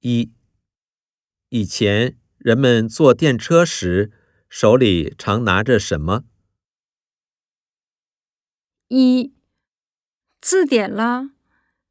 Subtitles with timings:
[0.00, 0.32] 一、
[1.48, 4.12] 以前人们坐电车时
[4.48, 6.24] 手里常拿着什么？
[8.86, 9.34] 一、
[10.40, 11.32] 字典啦，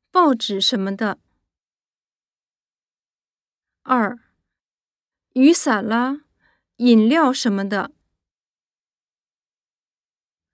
[0.09, 1.19] 报纸什么的。
[3.81, 4.17] 二、
[5.33, 6.21] 雨伞啦，
[6.77, 7.91] 饮料什么的。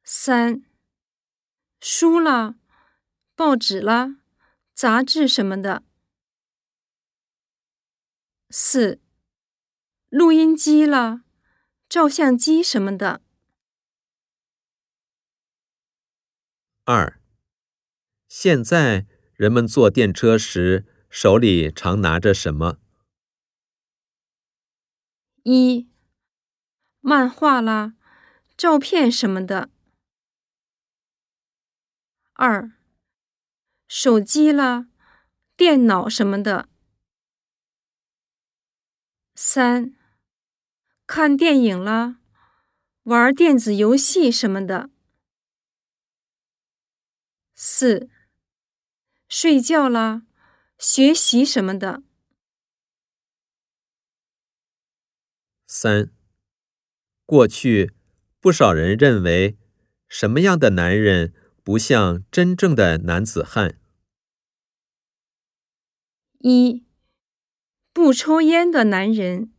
[0.03, 0.63] 三、
[1.79, 2.55] 书啦，
[3.35, 4.17] 报纸啦，
[4.73, 5.83] 杂志什么的。
[8.55, 9.01] 四、
[10.09, 11.23] 录音机啦，
[11.89, 13.19] 照相机什么的。
[16.83, 17.19] 二、
[18.27, 22.77] 现在人们坐电车时手里常拿着什么？
[25.41, 25.89] 一、
[27.01, 27.95] 漫画啦，
[28.55, 29.71] 照片什么的。
[32.33, 32.71] 二、
[33.87, 34.89] 手机啦，
[35.57, 36.69] 电脑什么的。
[39.35, 39.95] 三、
[41.07, 42.19] 看电影啦，
[43.03, 44.91] 玩电子游戏什么的。
[47.55, 48.09] 四、
[49.27, 50.23] 睡觉啦，
[50.77, 52.03] 学习什么的。
[55.65, 56.11] 三、
[57.25, 57.91] 过去
[58.39, 59.57] 不少人认为
[60.07, 63.79] 什么样的男人不像真正的男子汉？
[66.39, 66.85] 一、
[67.93, 69.53] 不抽烟的男人。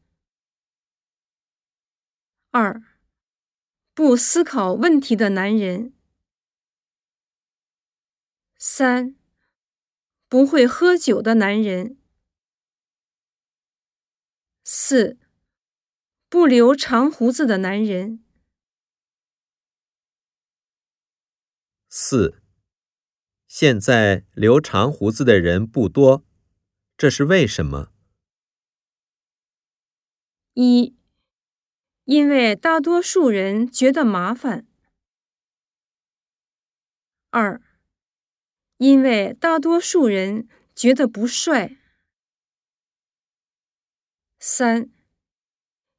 [2.50, 2.82] 二、
[3.94, 5.94] 不思考问题的男人。
[8.58, 9.14] 三、
[10.28, 11.96] 不会喝酒的男人。
[14.64, 15.16] 四、
[16.28, 18.24] 不留长胡子的男人。
[21.88, 22.42] 四、
[23.46, 26.24] 现在留长胡子的人不多，
[26.96, 27.93] 这是为什么？
[30.54, 30.94] 一、
[32.04, 34.64] 因为大多数人觉得麻烦。
[37.30, 37.60] 二、
[38.76, 41.76] 因为大多数人觉得不帅。
[44.38, 44.88] 三、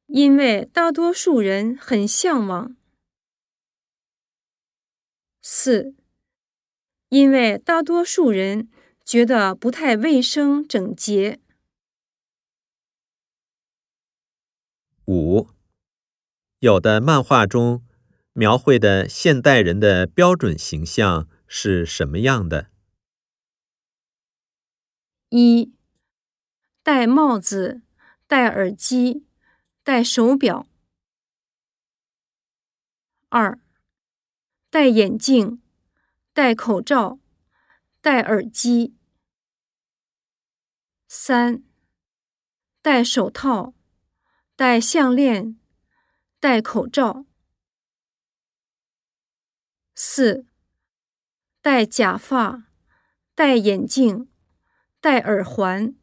[0.06, 2.78] 因为大多数人很向往。
[5.42, 5.94] 四、
[7.10, 8.70] 因为大多数人
[9.04, 11.42] 觉得不太卫生整洁。
[15.08, 15.50] 五、
[16.60, 17.84] 有的漫画中
[18.34, 21.28] 描绘的现代人的标准形象。
[21.48, 22.72] 是什么样的？
[25.30, 25.74] 一、
[26.82, 27.84] 戴帽子、
[28.26, 29.28] 戴耳机、
[29.84, 30.68] 戴手表。
[33.30, 33.60] 二、
[34.72, 35.62] 戴眼镜、
[36.34, 37.20] 戴口罩、
[38.02, 38.96] 戴耳机。
[41.08, 41.64] 三、
[42.82, 43.75] 戴手套、
[44.58, 45.60] 戴项链、
[46.40, 47.26] 戴口罩。
[49.94, 50.46] 四。
[51.62, 52.66] 戴假发，
[53.34, 54.30] 戴眼镜，
[55.02, 55.96] 戴耳环。